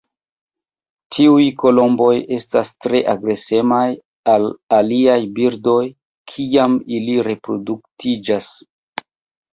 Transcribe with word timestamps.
Tiuj 1.15 1.43
kolomboj 1.63 2.07
estas 2.37 2.71
tre 2.85 3.01
agresemaj 3.13 3.83
al 4.33 4.49
aliaj 4.81 5.19
birdoj 5.39 5.85
kiam 6.33 6.81
ili 6.97 7.21
reproduktiĝas. 7.29 8.55